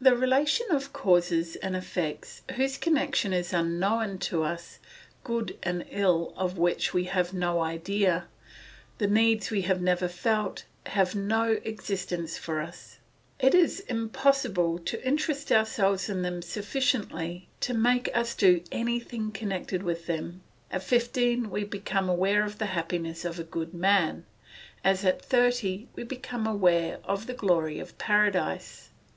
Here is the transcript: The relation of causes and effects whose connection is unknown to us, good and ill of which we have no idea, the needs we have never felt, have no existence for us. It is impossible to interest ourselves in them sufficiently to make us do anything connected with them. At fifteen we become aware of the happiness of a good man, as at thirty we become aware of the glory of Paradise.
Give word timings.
The 0.00 0.14
relation 0.16 0.68
of 0.70 0.92
causes 0.92 1.56
and 1.56 1.74
effects 1.74 2.42
whose 2.54 2.78
connection 2.78 3.32
is 3.32 3.52
unknown 3.52 4.18
to 4.18 4.44
us, 4.44 4.78
good 5.24 5.58
and 5.64 5.84
ill 5.90 6.32
of 6.36 6.58
which 6.58 6.94
we 6.94 7.02
have 7.06 7.32
no 7.34 7.58
idea, 7.60 8.26
the 8.98 9.08
needs 9.08 9.50
we 9.50 9.62
have 9.62 9.80
never 9.82 10.06
felt, 10.06 10.62
have 10.86 11.16
no 11.16 11.58
existence 11.64 12.38
for 12.38 12.60
us. 12.60 12.98
It 13.40 13.52
is 13.52 13.80
impossible 13.80 14.78
to 14.84 15.04
interest 15.04 15.50
ourselves 15.50 16.08
in 16.08 16.22
them 16.22 16.40
sufficiently 16.40 17.48
to 17.62 17.74
make 17.74 18.08
us 18.16 18.36
do 18.36 18.60
anything 18.70 19.32
connected 19.32 19.82
with 19.82 20.06
them. 20.06 20.40
At 20.70 20.84
fifteen 20.84 21.50
we 21.50 21.64
become 21.64 22.08
aware 22.08 22.44
of 22.44 22.58
the 22.58 22.66
happiness 22.66 23.24
of 23.24 23.40
a 23.40 23.42
good 23.42 23.74
man, 23.74 24.24
as 24.84 25.04
at 25.04 25.20
thirty 25.20 25.88
we 25.96 26.04
become 26.04 26.46
aware 26.46 27.00
of 27.02 27.26
the 27.26 27.34
glory 27.34 27.80
of 27.80 27.98
Paradise. 27.98 28.90